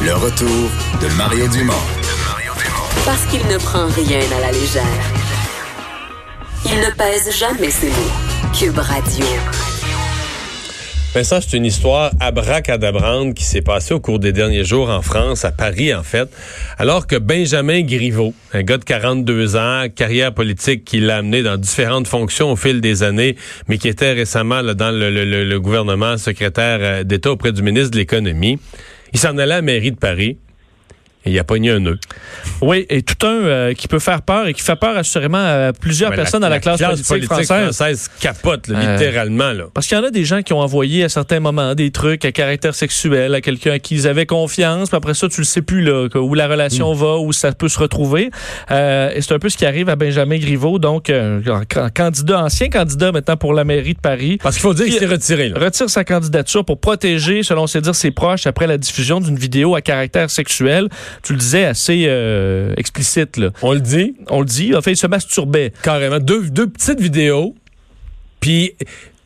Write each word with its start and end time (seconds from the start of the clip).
Le 0.00 0.14
retour 0.14 0.70
de 1.02 1.16
Mario 1.16 1.48
Dumont. 1.48 1.72
Parce 3.04 3.26
qu'il 3.26 3.44
ne 3.48 3.58
prend 3.58 3.86
rien 3.88 4.20
à 4.36 4.40
la 4.40 4.52
légère. 4.52 4.84
Il 6.66 6.78
ne 6.78 6.90
pèse 6.96 7.36
jamais 7.36 7.70
ses 7.70 7.88
mots. 7.88 8.54
Cube 8.56 8.78
Radio. 8.78 9.24
Ben 11.14 11.24
ça, 11.24 11.40
c'est 11.40 11.56
une 11.56 11.64
histoire 11.64 12.12
abracadabrante 12.20 13.34
qui 13.34 13.42
s'est 13.42 13.62
passée 13.62 13.92
au 13.94 13.98
cours 13.98 14.20
des 14.20 14.30
derniers 14.30 14.62
jours 14.62 14.88
en 14.88 15.02
France, 15.02 15.44
à 15.44 15.50
Paris 15.50 15.92
en 15.92 16.02
fait, 16.02 16.28
alors 16.76 17.06
que 17.06 17.16
Benjamin 17.16 17.80
Griveaux, 17.80 18.34
un 18.52 18.62
gars 18.62 18.78
de 18.78 18.84
42 18.84 19.56
ans, 19.56 19.86
carrière 19.94 20.32
politique 20.32 20.84
qui 20.84 21.00
l'a 21.00 21.16
amené 21.16 21.42
dans 21.42 21.56
différentes 21.56 22.06
fonctions 22.06 22.52
au 22.52 22.56
fil 22.56 22.80
des 22.80 23.02
années, 23.02 23.36
mais 23.68 23.78
qui 23.78 23.88
était 23.88 24.12
récemment 24.12 24.60
là, 24.60 24.74
dans 24.74 24.90
le, 24.90 25.10
le, 25.10 25.44
le 25.44 25.60
gouvernement 25.60 26.18
secrétaire 26.18 26.78
euh, 26.82 27.04
d'État 27.04 27.32
auprès 27.32 27.52
du 27.52 27.62
ministre 27.62 27.90
de 27.90 27.96
l'Économie, 27.96 28.58
il 29.12 29.18
s'en 29.18 29.36
allait 29.38 29.42
à 29.42 29.46
la 29.56 29.62
mairie 29.62 29.92
de 29.92 29.96
Paris. 29.96 30.38
Il 31.26 31.38
a 31.38 31.44
pogné 31.44 31.70
un 31.70 31.80
nœud. 31.80 31.98
Oui, 32.62 32.86
et 32.88 33.02
tout 33.02 33.26
un 33.26 33.34
euh, 33.44 33.74
qui 33.74 33.86
peut 33.88 33.98
faire 33.98 34.22
peur 34.22 34.46
et 34.46 34.54
qui 34.54 34.62
fait 34.62 34.76
peur 34.76 34.96
assurément 34.96 35.38
à 35.38 35.72
plusieurs 35.78 36.10
Ben, 36.10 36.16
personnes 36.16 36.40
la, 36.40 36.46
à 36.46 36.50
la 36.50 36.60
classe, 36.60 36.78
classe 36.78 37.02
politique, 37.02 37.28
politique 37.28 37.46
française. 37.46 37.64
française 37.76 38.10
capote, 38.20 38.68
là, 38.68 38.78
Euh, 38.78 38.92
littéralement. 38.94 39.52
Là. 39.52 39.64
Parce 39.74 39.86
qu'il 39.86 39.98
y 39.98 40.00
en 40.00 40.04
a 40.04 40.10
des 40.10 40.24
gens 40.24 40.42
qui 40.42 40.52
ont 40.54 40.60
envoyé 40.60 41.04
à 41.04 41.08
certains 41.08 41.40
moments 41.40 41.74
des 41.74 41.90
trucs 41.90 42.24
à 42.24 42.32
caractère 42.32 42.74
sexuel 42.74 43.34
à 43.34 43.40
quelqu'un 43.40 43.72
à 43.72 43.78
qui 43.78 43.94
ils 43.96 44.06
avaient 44.08 44.26
confiance, 44.26 44.88
puis 44.88 44.96
après 44.96 45.14
ça, 45.14 45.28
tu 45.28 45.40
le 45.40 45.44
sais 45.44 45.60
plus 45.62 45.82
là, 45.82 46.08
où 46.14 46.34
la 46.34 46.48
relation 46.48 46.92
va, 46.94 47.16
où 47.18 47.32
ça 47.32 47.52
peut 47.52 47.68
se 47.68 47.78
retrouver. 47.78 48.30
Euh, 48.70 49.10
et 49.14 49.20
c'est 49.20 49.34
un 49.34 49.38
peu 49.38 49.48
ce 49.48 49.56
qui 49.56 49.66
arrive 49.66 49.88
à 49.88 49.96
Benjamin 49.96 50.38
Griveaux, 50.38 50.78
donc 50.78 51.10
euh, 51.10 51.40
can- 51.68 51.88
candidat, 51.94 52.42
ancien 52.44 52.68
candidat 52.68 53.12
maintenant 53.12 53.36
pour 53.36 53.52
la 53.54 53.64
mairie 53.64 53.94
de 53.94 54.00
Paris. 54.00 54.38
Parce 54.42 54.56
qu'il 54.56 54.62
faut 54.62 54.74
dire 54.74 54.86
qu'il 54.86 54.94
s'est 54.94 55.06
retiré. 55.06 55.48
Là. 55.50 55.58
retire 55.58 55.90
sa 55.90 56.04
candidature 56.04 56.64
pour 56.64 56.80
protéger, 56.80 57.42
selon 57.42 57.66
ses 57.66 57.80
dires, 57.80 57.94
ses 57.94 58.10
proches 58.12 58.46
après 58.46 58.66
la 58.66 58.78
diffusion 58.78 59.20
d'une 59.20 59.36
vidéo 59.38 59.74
à 59.74 59.80
caractère 59.82 60.30
sexuel. 60.30 60.88
Tu 61.22 61.32
le 61.32 61.38
disais 61.38 61.64
assez 61.64 62.04
euh, 62.08 62.72
explicite. 62.76 63.36
Là. 63.36 63.50
On 63.62 63.72
le 63.72 63.80
dit 63.80 64.14
On 64.28 64.40
le 64.40 64.46
dit. 64.46 64.74
En 64.74 64.82
fait, 64.82 64.92
il 64.92 64.96
se 64.96 65.06
masturbait. 65.06 65.72
carrément. 65.82 66.18
Deux, 66.18 66.48
deux 66.50 66.66
petites 66.68 67.00
vidéos, 67.00 67.54
puis 68.40 68.74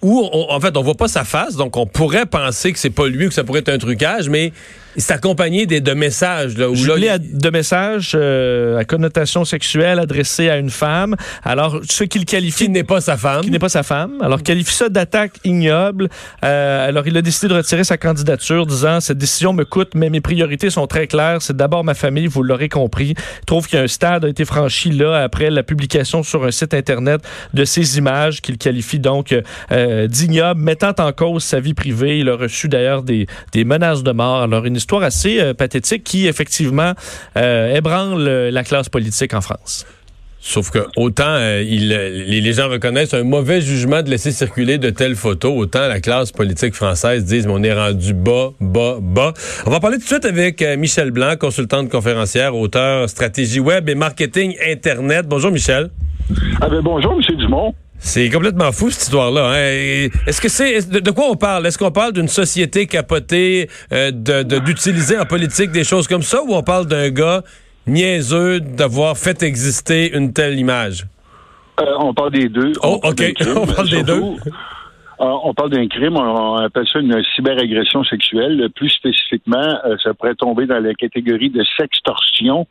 où, 0.00 0.28
on- 0.33 0.50
en 0.50 0.61
fait, 0.61 0.77
on 0.77 0.83
voit 0.83 0.97
pas 0.97 1.08
sa 1.08 1.22
face, 1.24 1.55
donc 1.55 1.77
on 1.77 1.86
pourrait 1.86 2.27
penser 2.27 2.72
que 2.72 2.78
c'est 2.78 2.91
pas 2.91 3.06
lui 3.06 3.27
ou 3.27 3.28
que 3.28 3.34
ça 3.34 3.44
pourrait 3.44 3.61
être 3.61 3.69
un 3.69 3.78
trucage, 3.78 4.28
mais 4.28 4.52
c'est 4.97 5.12
accompagné 5.12 5.67
des, 5.67 5.81
de 5.81 5.93
messages. 5.93 6.57
Là, 6.59 6.69
où 6.71 6.75
là, 6.85 6.95
à- 6.95 7.17
il- 7.17 7.39
de 7.39 7.51
messages 7.51 8.12
euh, 8.15 8.79
à 8.79 8.85
connotation 8.85 9.45
sexuelle 9.45 9.98
adressés 9.98 10.48
à 10.48 10.57
une 10.59 10.71
femme. 10.71 11.17
Alors, 11.45 11.81
ce 11.89 12.05
qu'il 12.05 12.25
qualifie 12.25 12.65
qui 12.65 12.71
n'est 12.71 12.85
pas 12.85 13.01
sa 13.01 13.17
femme. 13.17 13.43
qui 13.43 13.51
n'est 13.51 13.59
pas 13.59 13.69
sa 13.69 13.83
femme. 13.83 14.15
Alors, 14.23 14.43
qualifie 14.43 14.75
ça 14.75 14.89
d'attaque 14.89 15.33
ignoble. 15.45 16.09
Euh, 16.45 16.89
alors, 16.89 17.07
il 17.07 17.17
a 17.17 17.23
décidé 17.23 17.48
de 17.48 17.55
retirer 17.55 17.85
sa 17.85 17.97
candidature, 17.97 18.67
disant 18.67 19.01
cette 19.01 19.19
décision 19.19 19.53
me 19.53 19.65
coûte, 19.65 19.93
mais 19.95 20.11
mes 20.11 20.20
priorités 20.20 20.70
sont 20.70 20.87
très 20.87 21.07
claires. 21.07 21.43
C'est 21.43 21.57
d'abord 21.57 21.85
ma 21.85 21.95
famille, 21.95 22.27
vous 22.27 22.43
l'aurez 22.43 22.69
compris. 22.69 23.15
Il 23.41 23.45
trouve 23.47 23.69
qu'un 23.69 23.87
stade 23.87 24.25
a 24.25 24.29
été 24.29 24.45
franchi 24.45 24.91
là 24.91 25.23
après 25.23 25.51
la 25.51 25.63
publication 25.63 26.23
sur 26.23 26.45
un 26.45 26.51
site 26.51 26.75
internet 26.75 27.20
de 27.55 27.64
ces 27.64 27.98
images 27.98 28.41
qu'il 28.41 28.58
qualifie 28.58 28.98
donc 28.98 29.35
euh, 29.73 30.07
d'ignoble, 30.07 30.61
mettant 30.61 30.92
en 30.98 31.13
cause 31.13 31.45
sa 31.45 31.61
vie 31.61 31.75
privée. 31.75 32.19
Il 32.19 32.29
a 32.29 32.36
reçu 32.36 32.69
d'ailleurs 32.69 33.02
des, 33.02 33.27
des 33.52 33.64
menaces 33.64 34.02
de 34.02 34.13
mort. 34.13 34.42
Alors, 34.42 34.64
une 34.64 34.77
histoire 34.83 35.03
assez 35.03 35.39
euh, 35.41 35.55
pathétique 35.55 36.05
qui 36.05 36.27
effectivement 36.27 36.93
euh, 37.37 37.75
ébranle 37.79 38.27
euh, 38.27 38.51
la 38.51 38.65
classe 38.65 38.89
politique 38.89 39.33
en 39.33 39.41
France. 39.41 39.87
Sauf 40.45 40.70
que 40.70 40.81
autant 40.97 41.35
euh, 41.37 41.63
il, 41.65 41.91
les, 41.91 42.41
les 42.41 42.53
gens 42.53 42.69
reconnaissent 42.69 43.15
un 43.15 43.23
mauvais 43.23 43.61
jugement 43.61 44.03
de 44.03 44.11
laisser 44.11 44.33
circuler 44.33 44.77
de 44.77 44.91
telles 44.91 45.15
photos, 45.15 45.53
autant 45.57 45.87
la 45.87 46.01
classe 46.01 46.33
politique 46.33 46.75
française 46.75 47.25
disent 47.25 47.47
mais 47.47 47.53
on 47.55 47.63
est 47.63 47.73
rendu 47.73 48.13
bas, 48.13 48.48
bas, 48.61 48.97
bas. 49.01 49.33
On 49.67 49.70
va 49.70 49.79
parler 49.79 49.98
tout 49.98 50.03
de 50.03 50.09
suite 50.09 50.25
avec 50.25 50.61
euh, 50.61 50.77
Michel 50.77 51.13
Blanc, 51.13 51.37
consultante 51.39 51.89
conférencière, 51.89 52.57
auteur 52.57 53.09
stratégie 53.09 53.61
web 53.61 53.89
et 53.89 53.95
marketing 53.95 54.57
internet. 54.69 55.27
Bonjour 55.29 55.53
Michel. 55.53 55.91
Ah 56.61 56.69
ben 56.69 56.83
bonjour, 56.83 57.13
M. 57.13 57.37
Dumont. 57.37 57.73
C'est 58.05 58.29
complètement 58.30 58.73
fou 58.73 58.90
cette 58.90 59.02
histoire-là. 59.05 59.51
hein. 59.51 60.08
Est-ce 60.27 60.40
que 60.40 60.48
c'est 60.48 60.73
est- 60.73 60.92
de, 60.92 60.98
de 60.98 61.11
quoi 61.13 61.27
on 61.30 61.36
parle? 61.36 61.67
Est-ce 61.67 61.79
qu'on 61.79 61.92
parle 61.92 62.13
d'une 62.13 62.27
société 62.29 62.86
capotée 62.86 63.68
euh, 63.92 64.11
de- 64.11 64.42
de- 64.42 64.58
d'utiliser 64.58 65.17
en 65.18 65.24
politique 65.24 65.70
des 65.70 65.85
choses 65.85 66.08
comme 66.08 66.23
ça, 66.23 66.42
ou 66.42 66.52
on 66.55 66.63
parle 66.64 66.86
d'un 66.86 67.11
gars 67.11 67.42
niaiseux 67.86 68.58
d'avoir 68.61 69.17
fait 69.17 69.42
exister 69.45 70.17
une 70.17 70.33
telle 70.33 70.58
image? 70.58 71.05
Euh, 71.80 71.85
on 72.01 72.13
parle 72.13 72.33
des 72.33 72.48
deux. 72.48 72.73
Oh, 72.83 72.95
On 72.96 72.98
parle 72.98 73.13
OK. 73.14 73.18
d'un 73.20 73.33
crime, 73.35 73.55
On 73.63 73.67
parle 73.67 73.89
des 73.89 73.96
surtout. 74.05 74.39
Euh, 75.20 75.24
on 75.45 75.55
parle 75.55 75.70
d'un 75.70 75.86
crime, 75.86 76.17
on, 76.17 76.20
on 76.23 76.57
appelle 76.57 76.86
ça 76.92 76.98
une 76.98 77.23
cyberagression 77.36 78.02
sexuelle. 78.02 78.69
Plus 78.74 78.90
spécifiquement, 78.90 79.79
ça 80.02 80.13
pourrait 80.14 80.34
tomber 80.34 80.67
dans 80.67 80.80
la 80.80 80.92
catégorie 80.95 81.51
de 81.51 81.63
sextorsion 81.79 82.67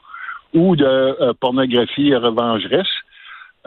ou 0.54 0.76
de 0.76 1.32
pornographie 1.40 2.14
revengeresse. 2.14 2.88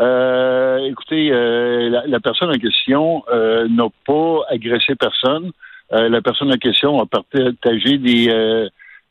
Euh, 0.00 0.78
écoutez, 0.90 1.30
euh, 1.30 1.88
la, 1.88 2.06
la 2.06 2.20
personne 2.20 2.50
en 2.50 2.58
question 2.58 3.22
euh, 3.32 3.68
n'a 3.68 3.86
pas 4.06 4.40
agressé 4.50 4.94
personne. 4.94 5.50
La 5.90 6.20
personne 6.22 6.50
en 6.52 6.56
question 6.56 7.00
a 7.00 7.06
partagé 7.06 7.98
des, 7.98 8.26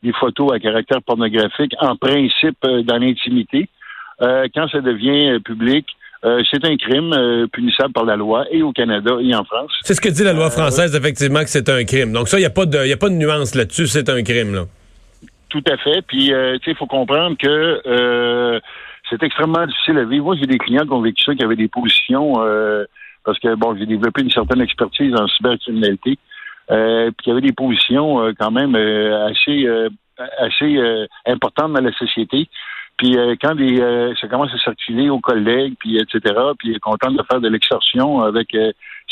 des 0.02 0.12
photos 0.12 0.52
à 0.52 0.58
caractère 0.58 1.00
pornographique, 1.00 1.72
en 1.80 1.96
principe 1.96 2.58
dans 2.62 2.98
l'intimité. 2.98 3.70
Quand 4.20 4.68
ça 4.68 4.80
devient 4.82 5.38
public, 5.42 5.86
c'est 6.50 6.62
un 6.64 6.76
crime 6.76 7.46
punissable 7.52 7.92
par 7.94 8.04
la 8.04 8.16
loi 8.16 8.44
et 8.50 8.62
au 8.62 8.72
Canada 8.72 9.12
et 9.22 9.34
en 9.34 9.44
France. 9.44 9.70
C'est 9.82 9.94
ce 9.94 10.00
que 10.00 10.10
dit 10.10 10.24
la 10.24 10.34
loi 10.34 10.50
française, 10.50 10.94
effectivement, 10.94 11.40
que 11.40 11.48
c'est 11.48 11.68
un 11.70 11.84
crime. 11.84 12.12
Donc 12.12 12.28
ça, 12.28 12.36
il 12.36 12.40
n'y 12.40 12.46
a, 12.46 12.50
pas 12.50 12.66
de- 12.66 12.86
y 12.86 12.92
a 12.92 12.98
pas 12.98 13.08
de 13.08 13.14
nuance 13.14 13.54
là-dessus, 13.54 13.86
c'est 13.86 14.10
un 14.10 14.22
crime. 14.22 14.52
Là. 14.54 14.64
Tout 15.48 15.64
à 15.70 15.78
fait. 15.78 16.02
Puis, 16.06 16.26
tu 16.26 16.34
sais, 16.34 16.60
il 16.66 16.76
faut 16.76 16.86
comprendre 16.86 17.36
que 17.38 18.60
c'est 19.14 19.26
extrêmement 19.26 19.66
difficile 19.66 19.98
à 19.98 20.04
vivre. 20.04 20.24
Moi, 20.24 20.36
j'ai 20.36 20.46
des 20.46 20.58
clients 20.58 20.84
qui 20.84 20.92
ont 20.92 21.00
vécu 21.00 21.22
ça, 21.24 21.34
qui 21.34 21.44
avaient 21.44 21.56
des 21.56 21.68
positions, 21.68 22.34
euh, 22.38 22.84
parce 23.24 23.38
que, 23.38 23.54
bon, 23.54 23.76
j'ai 23.76 23.86
développé 23.86 24.22
une 24.22 24.30
certaine 24.30 24.60
expertise 24.60 25.14
en 25.14 25.26
cybercriminalité, 25.28 26.18
euh, 26.70 27.10
puis 27.10 27.24
qui 27.24 27.30
avaient 27.30 27.40
des 27.40 27.52
positions 27.52 28.22
euh, 28.22 28.32
quand 28.38 28.50
même 28.50 28.74
euh, 28.74 29.28
assez, 29.28 29.66
assez 30.38 31.06
importantes 31.26 31.72
dans 31.72 31.82
la 31.82 31.92
société. 31.92 32.48
Puis 32.96 33.16
quand 33.42 33.56
ça 34.20 34.28
commence 34.28 34.54
à 34.54 34.58
circuler 34.58 35.10
aux 35.10 35.18
collègues, 35.18 35.74
puis 35.80 35.98
etc., 35.98 36.20
puis 36.58 36.68
ils 36.68 36.76
est 36.76 36.80
content 36.80 37.10
de 37.10 37.22
faire 37.28 37.40
de 37.40 37.48
l'extorsion 37.48 38.22
avec 38.22 38.56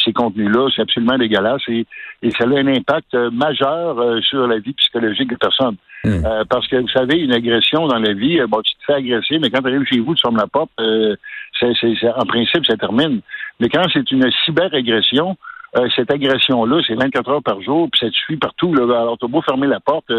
ces 0.05 0.13
contenus-là, 0.13 0.69
c'est 0.75 0.83
absolument 0.83 1.19
dégueulasse 1.19 1.63
et, 1.69 1.87
et 2.23 2.31
ça 2.31 2.45
a 2.45 2.49
un 2.49 2.67
impact 2.67 3.15
euh, 3.15 3.31
majeur 3.31 3.99
euh, 3.99 4.21
sur 4.21 4.47
la 4.47 4.59
vie 4.59 4.73
psychologique 4.75 5.29
des 5.31 5.37
personnes. 5.37 5.77
Euh, 6.25 6.45
parce 6.51 6.67
que 6.67 6.77
vous 6.77 6.89
savez, 6.89 7.19
une 7.21 7.33
agression 7.33 7.87
dans 7.87 7.99
la 7.99 8.13
vie, 8.13 8.41
bon, 8.49 8.61
tu 8.63 8.73
te 8.75 8.85
fais 8.87 8.95
agresser, 8.95 9.39
mais 9.39 9.51
quand 9.51 9.63
tu 9.63 9.69
arrives 9.69 9.85
chez 9.87 10.01
vous, 10.01 10.15
tu 10.17 10.23
fermes 10.23 10.37
la 10.37 10.49
porte, 10.49 10.71
euh, 10.81 11.15
c'est, 11.61 11.73
c'est- 11.81 11.95
c'est- 12.01 12.11
en 12.13 12.27
principe, 12.27 12.67
ça 12.67 12.77
termine. 12.77 13.21
Mais 13.61 13.69
quand 13.69 13.85
c'est 13.93 14.11
une 14.11 14.29
cyberagression, 14.45 15.37
euh, 15.79 15.89
cette 15.95 16.11
agression-là, 16.11 16.81
c'est 16.87 16.95
24 16.95 17.31
heures 17.31 17.43
par 17.43 17.61
jour, 17.63 17.89
puis 17.91 18.01
ça 18.01 18.11
te 18.11 18.17
suit 18.17 18.37
partout. 18.37 18.75
Là. 18.75 18.83
Alors, 18.83 19.17
t'as 19.19 19.29
beau 19.29 19.43
fermer 19.43 19.67
la 19.69 19.81
porte, 19.81 20.13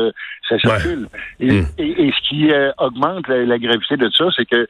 ça 0.50 0.58
circule. 0.60 1.08
Et, 1.40 1.52
Mm. 1.52 1.66
et- 1.78 2.08
et 2.08 2.12
ce 2.12 2.30
qui 2.30 2.50
augmente 2.78 3.28
la, 3.28 3.44
la 3.46 3.60
gravité 3.60 3.98
de 3.98 4.10
ça, 4.12 4.26
c'est 4.36 4.46
que 4.46 4.68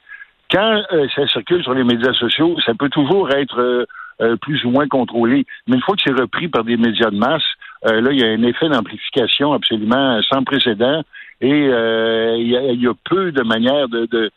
quand 0.51 0.81
ça 1.15 1.27
circule 1.27 1.63
sur 1.63 1.73
les 1.73 1.83
médias 1.83 2.13
sociaux, 2.13 2.55
ça 2.65 2.73
peut 2.73 2.89
toujours 2.89 3.29
être 3.31 3.85
euh, 4.21 4.35
plus 4.37 4.63
ou 4.65 4.69
moins 4.69 4.87
contrôlé. 4.87 5.45
Mais 5.67 5.75
une 5.75 5.81
fois 5.81 5.95
que 5.95 6.01
c'est 6.05 6.13
repris 6.13 6.47
par 6.47 6.63
des 6.63 6.77
médias 6.77 7.09
de 7.09 7.17
masse, 7.17 7.43
euh, 7.85 8.01
là, 8.01 8.11
il 8.11 8.19
y 8.19 8.23
a 8.23 8.29
un 8.29 8.43
effet 8.43 8.69
d'amplification 8.69 9.53
absolument 9.53 10.21
sans 10.31 10.43
précédent 10.43 11.03
et 11.41 11.67
euh, 11.67 12.37
il 12.37 12.47
y, 12.47 12.57
a, 12.57 12.61
y 12.71 12.87
a 12.87 12.93
peu 13.09 13.31
de 13.31 13.43
manières 13.43 13.89
de, 13.89 14.31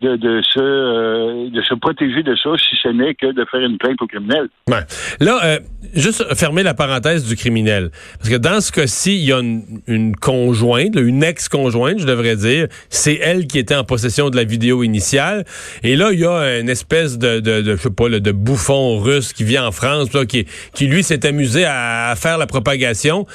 de, 0.00 0.16
de 0.16 0.40
se, 0.42 0.60
euh, 0.60 1.50
de 1.50 1.60
se 1.62 1.74
protéger 1.74 2.22
de 2.22 2.36
ça, 2.36 2.50
si 2.56 2.76
ce 2.80 2.88
n'est 2.88 3.14
que 3.14 3.32
de 3.32 3.44
faire 3.50 3.60
une 3.60 3.78
plainte 3.78 4.00
au 4.00 4.06
criminel. 4.06 4.48
Ouais. 4.68 4.84
Là, 5.18 5.40
euh, 5.44 5.58
juste 5.94 6.22
fermer 6.34 6.62
la 6.62 6.74
parenthèse 6.74 7.26
du 7.26 7.34
criminel. 7.34 7.90
Parce 8.18 8.30
que 8.30 8.36
dans 8.36 8.60
ce 8.60 8.70
cas-ci, 8.70 9.16
il 9.16 9.24
y 9.24 9.32
a 9.32 9.40
une, 9.40 9.62
une 9.88 10.14
conjointe, 10.14 10.94
une 10.94 11.24
ex-conjointe, 11.24 11.98
je 11.98 12.06
devrais 12.06 12.36
dire. 12.36 12.68
C'est 12.90 13.18
elle 13.22 13.46
qui 13.46 13.58
était 13.58 13.74
en 13.74 13.84
possession 13.84 14.30
de 14.30 14.36
la 14.36 14.44
vidéo 14.44 14.84
initiale. 14.84 15.44
Et 15.82 15.96
là, 15.96 16.10
il 16.12 16.20
y 16.20 16.26
a 16.26 16.60
une 16.60 16.68
espèce 16.68 17.18
de, 17.18 17.40
de, 17.40 17.62
de 17.62 17.76
je 17.76 17.82
sais 17.82 17.90
pas, 17.90 18.08
de 18.08 18.32
bouffon 18.32 18.98
russe 18.98 19.32
qui 19.32 19.42
vient 19.42 19.66
en 19.66 19.72
France, 19.72 20.12
là, 20.12 20.24
qui, 20.26 20.46
qui 20.74 20.86
lui 20.86 21.02
s'est 21.02 21.26
amusé 21.26 21.64
à 21.64 22.14
faire 22.16 22.38
la 22.38 22.46
propagation. 22.46 23.26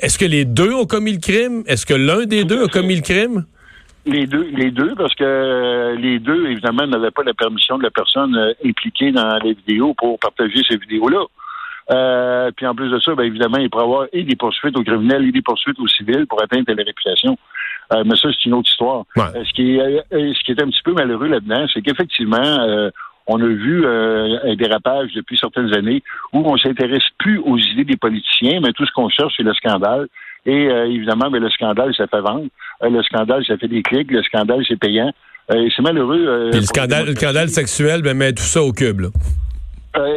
est-ce 0.00 0.18
que 0.18 0.24
les 0.24 0.44
deux 0.44 0.72
ont 0.72 0.86
commis 0.86 1.12
le 1.12 1.18
crime? 1.18 1.62
Est-ce 1.66 1.86
que 1.86 1.94
l'un 1.94 2.24
des 2.26 2.44
deux 2.44 2.64
a 2.64 2.68
commis 2.68 2.96
le 2.96 3.02
crime? 3.02 3.46
Les 4.06 4.26
deux, 4.26 4.46
les 4.54 4.70
deux, 4.70 4.94
parce 4.94 5.14
que 5.14 5.24
euh, 5.24 5.96
les 5.96 6.18
deux, 6.18 6.46
évidemment, 6.50 6.86
n'avaient 6.86 7.10
pas 7.10 7.22
la 7.22 7.32
permission 7.32 7.78
de 7.78 7.84
la 7.84 7.90
personne 7.90 8.36
euh, 8.36 8.52
impliquée 8.64 9.12
dans 9.12 9.38
les 9.38 9.54
vidéos 9.54 9.94
pour 9.94 10.18
partager 10.18 10.60
ces 10.68 10.76
vidéos-là. 10.76 11.24
Euh, 11.90 12.50
puis 12.54 12.66
en 12.66 12.74
plus 12.74 12.90
de 12.90 12.98
ça, 12.98 13.14
bien 13.14 13.24
évidemment, 13.24 13.56
il 13.58 13.70
pourrait 13.70 13.84
y 13.84 13.86
avoir 13.86 14.06
et 14.12 14.22
des 14.24 14.36
poursuites 14.36 14.76
aux 14.76 14.82
criminels 14.82 15.24
et 15.24 15.32
des 15.32 15.40
poursuites 15.40 15.78
aux 15.78 15.88
civils 15.88 16.26
pour 16.26 16.42
atteindre 16.42 16.64
la 16.68 16.82
réputation. 16.82 17.38
mais 17.92 18.16
ça, 18.16 18.28
c'est 18.32 18.44
une 18.46 18.54
autre 18.54 18.70
histoire. 18.70 19.04
ce, 19.16 19.52
qui 19.52 19.76
est, 19.76 20.04
ce 20.10 20.44
qui 20.44 20.52
est 20.52 20.62
un 20.62 20.68
petit 20.68 20.82
peu 20.82 20.92
malheureux 20.92 21.28
là-dedans, 21.28 21.66
c'est 21.72 21.82
qu'effectivement, 21.82 22.90
on 23.26 23.40
a 23.40 23.46
vu 23.46 23.86
un 23.86 24.54
dérapage 24.54 25.12
depuis 25.12 25.36
certaines 25.36 25.74
années 25.74 26.02
où 26.32 26.40
on 26.46 26.56
s'intéresse 26.56 27.04
plus 27.18 27.38
aux 27.38 27.58
idées 27.58 27.84
des 27.84 27.98
politiciens, 27.98 28.60
mais 28.62 28.72
tout 28.72 28.86
ce 28.86 28.92
qu'on 28.92 29.10
cherche, 29.10 29.34
c'est 29.36 29.42
le 29.42 29.52
scandale. 29.52 30.08
Et 30.46 30.68
euh, 30.68 30.86
évidemment, 30.86 31.30
mais 31.30 31.40
le 31.40 31.50
scandale, 31.50 31.94
ça 31.94 32.06
fait 32.06 32.20
vendre. 32.20 32.46
Euh, 32.82 32.90
le 32.90 33.02
scandale, 33.02 33.44
ça 33.46 33.56
fait 33.56 33.68
des 33.68 33.82
clics. 33.82 34.10
Le 34.10 34.22
scandale, 34.22 34.62
c'est 34.66 34.78
payant. 34.78 35.12
Euh, 35.50 35.68
c'est 35.74 35.82
malheureux. 35.82 36.50
Puis 36.50 36.60
le 36.60 36.66
scandale, 36.66 37.06
le 37.06 37.14
scandale 37.14 37.48
sexuel, 37.48 38.02
ben, 38.02 38.16
met 38.16 38.32
tout 38.32 38.42
ça 38.42 38.62
au 38.62 38.72
cube. 38.72 39.00
Là. 39.00 39.08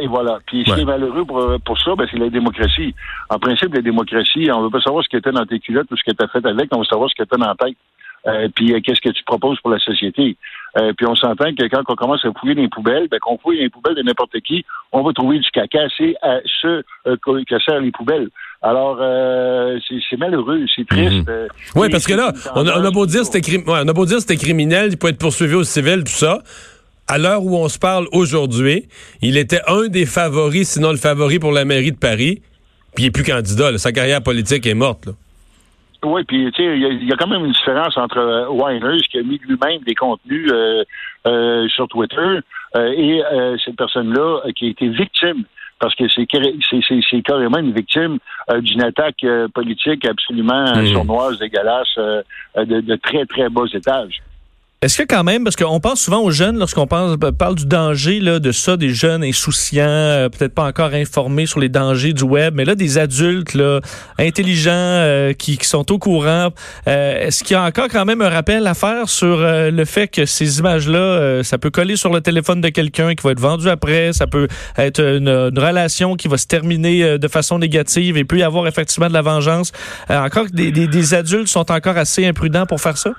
et 0.02 0.06
voilà. 0.06 0.38
Puis 0.46 0.64
ce 0.66 0.74
qui 0.74 0.80
est 0.80 0.84
malheureux 0.84 1.24
pour, 1.24 1.44
pour 1.64 1.78
ça, 1.80 1.94
ben, 1.96 2.06
c'est 2.10 2.18
la 2.18 2.30
démocratie. 2.30 2.94
En 3.30 3.38
principe, 3.38 3.74
la 3.74 3.82
démocratie, 3.82 4.50
on 4.52 4.62
veut 4.62 4.70
pas 4.70 4.80
savoir 4.80 5.02
ce 5.02 5.08
qui 5.08 5.16
était 5.16 5.32
dans 5.32 5.46
tes 5.46 5.60
culottes 5.60 5.90
ou 5.90 5.96
ce 5.96 6.04
que 6.04 6.16
tu 6.16 6.24
as 6.24 6.28
fait 6.28 6.46
avec, 6.46 6.68
on 6.72 6.78
veut 6.78 6.84
savoir 6.84 7.08
ce 7.10 7.14
que 7.14 7.26
tu 7.26 7.34
as 7.34 7.38
dans 7.38 7.48
la 7.48 7.54
tête. 7.54 7.76
Euh, 8.26 8.48
puis 8.54 8.72
euh, 8.72 8.80
qu'est-ce 8.82 9.00
que 9.00 9.10
tu 9.10 9.22
proposes 9.24 9.60
pour 9.60 9.70
la 9.70 9.78
société? 9.78 10.36
Euh, 10.78 10.92
puis 10.96 11.06
on 11.06 11.14
s'entend 11.14 11.52
que 11.54 11.68
quand 11.68 11.82
on 11.88 11.94
commence 11.94 12.24
à 12.24 12.30
fouiller 12.38 12.54
les 12.54 12.68
poubelles, 12.68 13.08
ben, 13.10 13.18
qu'on 13.20 13.38
fouille 13.38 13.58
les 13.58 13.70
poubelles 13.70 13.96
de 13.96 14.02
n'importe 14.02 14.38
qui, 14.40 14.64
on 14.92 15.02
va 15.02 15.12
trouver 15.12 15.38
du 15.38 15.50
caca. 15.50 15.80
C'est 15.96 16.14
à 16.22 16.40
ce 16.44 16.82
que 17.14 17.58
servent 17.60 17.82
les 17.82 17.90
poubelles. 17.90 18.28
Alors, 18.62 18.98
c'est 19.88 20.16
malheureux, 20.16 20.64
c'est 20.74 20.86
triste. 20.86 21.28
Mhm. 21.28 21.48
oui, 21.76 21.88
parce 21.90 22.06
que 22.06 22.14
là, 22.14 22.32
on 22.54 22.66
a, 22.66 22.90
beau 22.90 23.06
dire 23.06 23.24
c'était 23.24 23.56
ouais, 23.56 23.62
on 23.66 23.88
a 23.88 23.92
beau 23.92 24.04
dire 24.04 24.20
c'était 24.20 24.36
criminel, 24.36 24.88
il 24.90 24.96
peut 24.96 25.08
être 25.08 25.18
poursuivi 25.18 25.54
au 25.54 25.64
civil, 25.64 26.04
tout 26.04 26.12
ça. 26.12 26.42
À 27.06 27.18
l'heure 27.18 27.42
où 27.42 27.56
on 27.56 27.68
se 27.68 27.78
parle 27.78 28.06
aujourd'hui, 28.12 28.88
il 29.22 29.36
était 29.36 29.62
un 29.66 29.88
des 29.88 30.04
favoris, 30.04 30.68
sinon 30.68 30.90
le 30.90 30.98
favori 30.98 31.38
pour 31.38 31.52
la 31.52 31.64
mairie 31.64 31.92
de 31.92 31.96
Paris, 31.96 32.42
puis 32.94 33.04
il 33.04 33.06
n'est 33.06 33.10
plus 33.10 33.24
candidat. 33.24 33.78
Sa 33.78 33.92
carrière 33.92 34.22
politique 34.22 34.66
est 34.66 34.74
morte. 34.74 35.06
Là. 35.06 35.12
Oui, 36.04 36.22
puis 36.24 36.50
tu 36.52 36.62
sais, 36.62 36.78
il 36.78 37.08
y, 37.08 37.12
a 37.12 37.16
quand 37.16 37.26
même 37.26 37.44
une 37.44 37.52
différence 37.52 37.96
entre 37.96 38.18
euh, 38.18 38.48
Winers 38.48 39.02
qui 39.10 39.18
a 39.18 39.22
mis 39.22 39.38
lui-même 39.38 39.80
des 39.84 39.96
contenus 39.96 40.48
euh, 40.52 40.84
euh, 41.26 41.68
sur 41.68 41.88
Twitter 41.88 42.38
et 42.76 43.22
cette 43.64 43.76
personne-là 43.76 44.42
qui 44.54 44.66
a 44.66 44.68
été 44.68 44.88
victime 44.88 45.44
parce 45.80 45.94
que 45.94 46.04
c'est 46.08 46.26
c'est 46.30 47.22
carrément 47.22 47.58
une 47.58 47.72
victime 47.72 48.18
d'une 48.60 48.82
attaque 48.82 49.24
politique 49.54 50.04
absolument 50.04 50.76
mmh. 50.76 50.86
sournoise, 50.88 51.38
dégueulasse, 51.38 51.96
de, 51.96 52.80
de, 52.80 52.96
très 52.96 53.24
très 53.24 53.48
bas 53.48 53.64
étages. 53.72 54.20
Est-ce 54.80 55.02
que 55.02 55.02
quand 55.08 55.24
même, 55.24 55.42
parce 55.42 55.56
qu'on 55.56 55.80
pense 55.80 56.02
souvent 56.02 56.20
aux 56.20 56.30
jeunes 56.30 56.56
lorsqu'on 56.56 56.86
parle 56.86 57.16
du 57.56 57.66
danger 57.66 58.20
là, 58.20 58.38
de 58.38 58.52
ça, 58.52 58.76
des 58.76 58.90
jeunes 58.90 59.24
insouciants, 59.24 59.82
euh, 59.88 60.28
peut-être 60.28 60.54
pas 60.54 60.66
encore 60.66 60.94
informés 60.94 61.46
sur 61.46 61.58
les 61.58 61.68
dangers 61.68 62.12
du 62.12 62.22
web, 62.22 62.54
mais 62.54 62.64
là 62.64 62.76
des 62.76 62.96
adultes 62.96 63.54
là, 63.54 63.80
intelligents 64.20 64.70
euh, 64.72 65.32
qui, 65.32 65.58
sont 65.62 65.90
au 65.90 65.98
courant. 65.98 66.50
Euh, 66.86 67.26
est-ce 67.26 67.42
qu'il 67.42 67.54
y 67.54 67.56
a 67.56 67.64
encore 67.64 67.88
quand 67.88 68.04
même 68.04 68.22
un 68.22 68.28
rappel 68.28 68.64
à 68.68 68.74
faire 68.74 69.08
sur 69.08 69.38
le 69.40 69.84
fait 69.84 70.06
que 70.06 70.26
ces 70.26 70.60
images-là, 70.60 71.42
ça 71.42 71.58
peut 71.58 71.70
coller 71.70 71.96
sur 71.96 72.12
le 72.12 72.20
téléphone 72.20 72.60
de 72.60 72.68
quelqu'un 72.68 73.16
qui 73.16 73.24
va 73.24 73.32
être 73.32 73.40
vendu 73.40 73.68
après, 73.68 74.12
ça 74.12 74.28
peut 74.28 74.46
être 74.76 75.00
une, 75.00 75.58
relation 75.58 76.14
qui 76.14 76.28
va 76.28 76.38
se 76.38 76.46
terminer 76.46 77.18
de 77.18 77.28
façon 77.28 77.58
négative 77.58 78.16
et 78.16 78.22
peut 78.22 78.38
y 78.38 78.44
avoir 78.44 78.68
effectivement 78.68 79.08
de 79.08 79.12
la 79.12 79.22
vengeance. 79.22 79.72
encore 80.08 80.46
des, 80.52 80.70
des, 80.70 80.86
des 80.86 81.14
adultes 81.14 81.48
sont 81.48 81.72
encore 81.72 81.96
assez 81.96 82.24
imprudents 82.24 82.64
pour 82.64 82.80
faire 82.80 82.96
ça? 82.96 83.10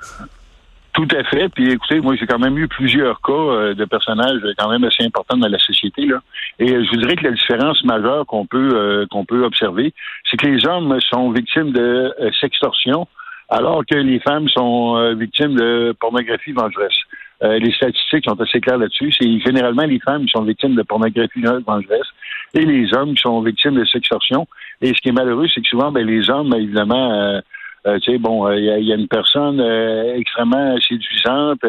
Tout 0.99 1.15
à 1.15 1.23
fait. 1.23 1.47
Puis 1.47 1.71
écoutez, 1.71 2.01
moi 2.01 2.13
j'ai 2.17 2.25
quand 2.25 2.39
même 2.39 2.57
eu 2.57 2.67
plusieurs 2.67 3.21
cas 3.21 3.31
euh, 3.31 3.73
de 3.73 3.85
personnages 3.85 4.41
quand 4.57 4.69
même 4.69 4.83
assez 4.83 5.05
importants 5.05 5.37
dans 5.37 5.47
la 5.47 5.57
société 5.57 6.05
là. 6.05 6.19
Et 6.59 6.73
euh, 6.73 6.83
je 6.83 6.89
vous 6.89 6.97
dirais 6.97 7.15
que 7.15 7.23
la 7.23 7.31
différence 7.31 7.81
majeure 7.85 8.25
qu'on 8.25 8.45
peut 8.45 8.71
euh, 8.73 9.05
qu'on 9.09 9.23
peut 9.23 9.45
observer, 9.45 9.93
c'est 10.29 10.35
que 10.35 10.47
les 10.47 10.67
hommes 10.67 10.99
sont 11.09 11.31
victimes 11.31 11.71
de 11.71 12.13
sextorsion, 12.41 13.07
alors 13.47 13.85
que 13.89 13.95
les 13.95 14.19
femmes 14.19 14.49
sont 14.49 15.15
victimes 15.15 15.55
de 15.55 15.95
pornographie 15.97 16.51
vengeresse. 16.51 16.99
les 17.43 17.71
statistiques 17.71 18.25
sont 18.27 18.41
assez 18.41 18.59
claires 18.59 18.77
là-dessus. 18.77 19.13
C'est 19.13 19.39
généralement 19.39 19.85
les 19.85 19.99
femmes 19.99 20.25
qui 20.25 20.31
sont 20.31 20.43
victimes 20.43 20.75
de 20.75 20.83
pornographie 20.83 21.43
vengeresse 21.65 22.09
et 22.53 22.65
les 22.65 22.93
hommes 22.93 23.15
qui 23.15 23.21
sont 23.21 23.39
victimes 23.41 23.75
de 23.75 23.85
sextorsion. 23.85 24.49
Et 24.81 24.87
ce 24.87 24.99
qui 24.99 25.07
est 25.07 25.13
malheureux, 25.13 25.47
c'est 25.47 25.61
que 25.61 25.67
souvent, 25.69 25.93
ben, 25.93 26.05
les 26.05 26.29
hommes, 26.29 26.53
évidemment, 26.55 27.41
euh, 27.87 27.99
tu 27.99 28.11
sais, 28.11 28.17
bon, 28.17 28.49
il 28.51 28.69
euh, 28.69 28.79
y, 28.79 28.91
a 28.91 28.95
une 28.95 29.07
personne 29.07 29.59
euh, 29.59 30.15
extrêmement 30.15 30.77
séduisante 30.79 31.61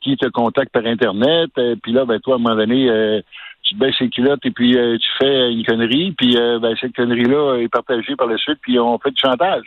qui 0.00 0.16
te 0.16 0.28
contacte 0.28 0.72
par 0.72 0.84
Internet, 0.84 1.50
puis 1.82 1.92
là, 1.92 2.04
ben, 2.04 2.18
toi, 2.20 2.34
à 2.34 2.36
un 2.36 2.40
moment 2.40 2.56
donné, 2.56 3.22
tu 3.62 3.76
baisses 3.76 4.00
les 4.00 4.08
culottes 4.08 4.44
et 4.44 4.50
puis 4.50 4.72
tu 4.72 5.08
fais 5.20 5.52
une 5.52 5.64
connerie, 5.64 6.12
puis 6.18 6.34
ben, 6.34 6.74
cette 6.80 6.96
connerie-là 6.96 7.58
est 7.58 7.68
partagée 7.68 8.16
par 8.16 8.26
la 8.26 8.36
suite, 8.36 8.58
puis 8.62 8.80
on 8.80 8.98
fait 8.98 9.10
du 9.10 9.20
chantage. 9.20 9.62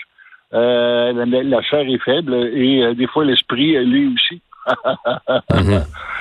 la, 0.51 1.61
chair 1.61 1.87
est 1.87 2.03
faible 2.03 2.33
et 2.53 2.93
des 2.95 3.07
fois 3.07 3.23
l'esprit, 3.23 3.83
lui 3.85 4.13
aussi. 4.13 4.41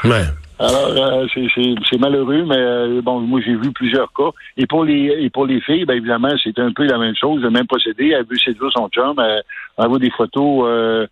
Mhm. 0.04 0.43
Alors, 0.58 0.90
euh, 0.96 1.26
c'est 1.34 1.98
malheureux, 1.98 2.44
mais 2.46 2.56
euh, 2.56 3.02
bon, 3.02 3.20
moi 3.20 3.40
j'ai 3.44 3.56
vu 3.56 3.72
plusieurs 3.72 4.12
cas. 4.12 4.30
Et 4.56 4.66
pour 4.66 4.84
les 4.84 5.12
et 5.18 5.28
pour 5.28 5.46
les 5.46 5.60
filles, 5.60 5.84
bien 5.84 5.96
évidemment, 5.96 6.32
c'est 6.42 6.56
un 6.60 6.70
peu 6.72 6.84
la 6.84 6.98
même 6.98 7.16
chose, 7.16 7.42
le 7.42 7.50
même 7.50 7.66
procédé. 7.66 8.10
Elle 8.10 8.24
veut 8.24 8.38
séduire 8.38 8.70
son 8.72 8.88
chum, 8.88 9.16
elle, 9.18 9.42
envoie 9.76 9.98
des 9.98 10.10
photos 10.10 10.64
euh, 10.68 11.06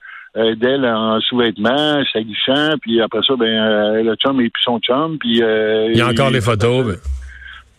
d'elle 0.54 0.86
en 0.86 1.20
sous-vêtements, 1.20 2.04
s'aguichant, 2.12 2.74
puis 2.80 3.00
après 3.00 3.20
ça, 3.26 3.34
ben 3.34 4.02
le 4.02 4.14
chum 4.14 4.40
et 4.40 4.48
puis 4.48 4.62
son 4.64 4.78
chum, 4.78 5.18
puis 5.18 5.38
il 5.38 5.96
y 5.96 6.00
a 6.00 6.08
encore 6.08 6.30
les 6.30 6.40
photos. 6.40 6.86
Ben. 6.86 6.96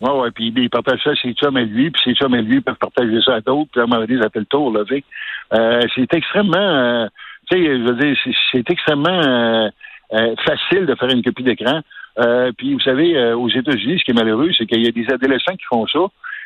Ouais, 0.02 0.20
ouais, 0.20 0.30
puis 0.32 0.52
il 0.54 0.68
partage 0.68 1.00
ça 1.02 1.12
ses 1.22 1.32
chums 1.32 1.56
et 1.56 1.64
lui, 1.64 1.90
puis 1.90 2.02
ses 2.04 2.14
chums 2.14 2.34
et 2.34 2.42
lui 2.42 2.60
peuvent 2.60 2.76
partager 2.76 3.22
ça 3.22 3.36
à 3.36 3.40
d'autres, 3.40 3.70
puis 3.72 3.80
à 3.80 3.84
un 3.84 3.86
moment 3.86 4.04
donné, 4.04 4.20
ça 4.20 4.28
fait 4.28 4.40
le 4.40 4.44
tour, 4.44 4.70
là, 4.70 4.84
tu 4.86 4.96
sais. 4.96 5.88
c'est 5.94 6.12
extrêmement, 6.12 7.08
tu 7.50 7.56
sais, 7.56 7.64
je 7.64 7.82
veux 7.88 7.96
dire, 7.96 8.16
c'est 8.52 8.70
extrêmement 8.70 9.70
euh, 10.12 10.34
facile 10.46 10.86
de 10.86 10.94
faire 10.94 11.08
une 11.08 11.22
copie 11.22 11.42
d'écran. 11.42 11.80
Euh, 12.18 12.52
puis 12.56 12.74
vous 12.74 12.80
savez, 12.80 13.16
euh, 13.16 13.36
aux 13.36 13.48
États-Unis, 13.48 13.98
ce 13.98 14.04
qui 14.04 14.10
est 14.10 14.14
malheureux, 14.14 14.50
c'est 14.56 14.66
qu'il 14.66 14.84
y 14.84 14.88
a 14.88 14.92
des 14.92 15.10
adolescents 15.10 15.56
qui 15.56 15.64
font 15.64 15.86
ça. 15.86 16.00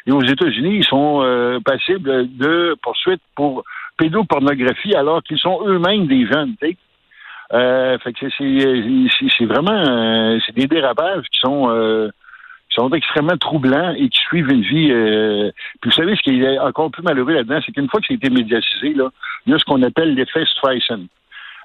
Et 0.07 0.13
aux 0.13 0.23
États-Unis, 0.23 0.77
ils 0.77 0.85
sont 0.85 1.61
passibles 1.65 2.29
de 2.39 2.77
poursuites 2.81 3.21
pour 3.35 3.65
pédopornographie 3.99 4.95
alors 4.95 5.23
qu'ils 5.23 5.39
sont 5.39 5.61
eux-mêmes 5.67 6.07
des 6.07 6.27
jeunes. 6.27 6.55
fait 6.61 8.13
que 8.13 8.31
c'est 8.39 9.45
vraiment 9.45 10.39
c'est 10.47 10.55
des 10.55 10.67
dérapages 10.67 11.25
qui 11.31 11.41
sont 11.41 12.11
sont 12.71 12.91
extrêmement 12.91 13.37
troublants 13.37 13.93
et 13.99 14.09
qui 14.09 14.19
suivent 14.21 14.51
une 14.51 14.63
vie. 14.63 15.53
puis 15.81 15.91
vous 15.91 15.97
savez, 15.97 16.17
ce 16.17 16.23
qui 16.23 16.43
est 16.43 16.59
encore 16.59 16.91
plus 16.91 17.03
malheureux 17.03 17.35
là-dedans, 17.35 17.61
c'est 17.67 17.73
qu'une 17.73 17.91
fois 17.91 18.01
que 18.01 18.07
c'est 18.07 18.15
été 18.15 18.31
médiatisé, 18.31 18.95
là, 18.95 19.11
il 19.45 19.53
y 19.53 19.55
a 19.55 19.59
ce 19.59 19.65
qu'on 19.65 19.83
appelle 19.83 20.15
l'effet 20.15 20.47
Streisand. 20.47 21.05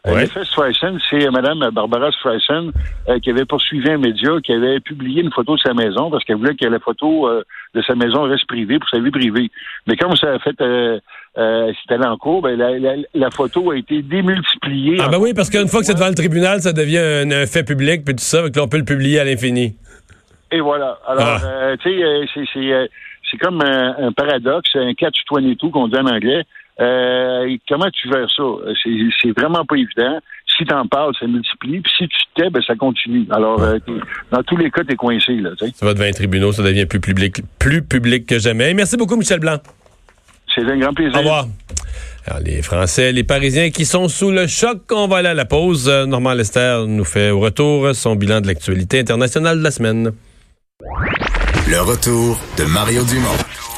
Euh, 0.05 0.15
ouais. 0.15 0.21
L'effet 0.23 0.43
Streisand, 0.43 0.97
c'est 1.09 1.29
Mme 1.29 1.69
Barbara 1.71 2.11
Streisand 2.11 2.71
euh, 3.07 3.19
qui 3.19 3.29
avait 3.29 3.45
poursuivi 3.45 3.89
un 3.89 3.97
média, 3.97 4.31
qui 4.43 4.51
avait 4.51 4.81
publié 4.81 5.21
une 5.21 5.31
photo 5.31 5.55
de 5.55 5.61
sa 5.61 5.73
maison 5.73 6.11
parce 6.11 6.25
qu'elle 6.25 6.35
voulait 6.35 6.55
que 6.55 6.65
la 6.65 6.79
photo 6.79 7.29
euh, 7.29 7.41
de 7.73 7.81
sa 7.83 7.95
maison 7.95 8.23
reste 8.23 8.45
privée 8.45 8.79
pour 8.79 8.89
sa 8.89 8.99
vie 8.99 9.11
privée. 9.11 9.49
Mais 9.87 9.95
comme 9.95 10.13
ça 10.17 10.33
a 10.33 10.39
fait, 10.39 10.59
euh, 10.59 10.99
c'était 11.81 11.93
allé 11.93 12.05
en 12.05 12.17
cours, 12.17 12.41
ben, 12.41 12.59
la, 13.13 13.31
photo 13.31 13.71
a 13.71 13.77
été 13.77 14.01
démultipliée. 14.01 14.97
Ah 14.99 15.07
ben 15.07 15.19
oui, 15.19 15.33
parce 15.33 15.49
qu'une 15.49 15.69
fois 15.69 15.79
que 15.79 15.85
c'est 15.85 15.93
devant 15.93 16.09
le 16.09 16.15
tribunal, 16.15 16.59
ça 16.59 16.73
devient 16.73 16.97
un, 16.97 17.45
fait 17.45 17.63
public, 17.63 18.03
puis 18.03 18.13
tout 18.13 18.23
ça, 18.23 18.41
donc 18.41 18.51
on 18.61 18.67
peut 18.67 18.79
le 18.79 18.85
publier 18.85 19.21
à 19.21 19.23
l'infini. 19.23 19.77
Et 20.51 20.59
voilà. 20.59 20.99
Alors, 21.07 21.39
ah. 21.45 21.77
tu 21.81 21.89
sais, 22.33 22.89
c'est 23.31 23.37
comme 23.37 23.61
un, 23.61 23.95
un, 24.07 24.11
paradoxe, 24.11 24.75
un 24.75 24.93
catch-22 24.93 25.71
qu'on 25.71 25.87
dit 25.87 25.97
en 25.97 26.07
anglais. 26.07 26.43
Euh, 26.79 27.55
comment 27.67 27.89
tu 27.91 28.09
verras 28.09 28.27
ça? 28.35 28.43
C'est 29.21 29.39
vraiment 29.39 29.63
pas 29.65 29.75
évident. 29.75 30.19
Si 30.57 30.65
tu 30.65 30.73
en 30.73 30.87
parles, 30.87 31.13
ça 31.19 31.27
multiplie. 31.27 31.81
Puis 31.81 31.91
si 31.97 32.07
tu 32.07 32.17
tais, 32.35 32.49
ben, 32.49 32.61
ça 32.65 32.75
continue. 32.75 33.25
Alors, 33.31 33.61
euh, 33.61 33.77
dans 34.31 34.43
tous 34.43 34.57
les 34.57 34.69
cas, 34.69 34.83
tu 34.83 34.93
es 34.93 34.95
coincé. 34.95 35.33
Là, 35.35 35.51
ça 35.57 35.85
va 35.85 35.93
devant 35.93 36.05
les 36.05 36.13
tribunaux, 36.13 36.51
ça 36.51 36.63
devient 36.63 36.85
plus 36.85 36.99
public, 36.99 37.41
plus 37.59 37.81
public 37.81 38.25
que 38.25 38.39
jamais. 38.39 38.73
Merci 38.73 38.97
beaucoup, 38.97 39.15
Michel 39.15 39.39
Blanc. 39.39 39.57
C'est 40.53 40.63
un 40.63 40.77
grand 40.77 40.93
plaisir. 40.93 41.15
Au 41.15 41.19
revoir. 41.19 41.47
Alors, 42.25 42.39
les 42.39 42.61
Français, 42.61 43.11
les 43.11 43.23
Parisiens 43.23 43.69
qui 43.69 43.85
sont 43.85 44.07
sous 44.07 44.31
le 44.31 44.47
choc, 44.47 44.83
on 44.91 45.07
va 45.07 45.17
aller 45.17 45.29
à 45.29 45.33
la 45.33 45.45
pause. 45.45 45.89
Normand 45.89 46.33
Lester 46.33 46.83
nous 46.87 47.05
fait 47.05 47.31
au 47.31 47.39
retour 47.39 47.93
son 47.95 48.15
bilan 48.15 48.39
de 48.41 48.47
l'actualité 48.47 48.99
internationale 48.99 49.57
de 49.57 49.63
la 49.63 49.71
semaine. 49.71 50.11
Le 51.67 51.81
retour 51.81 52.39
de 52.57 52.65
Mario 52.65 53.03
Dumont. 53.05 53.72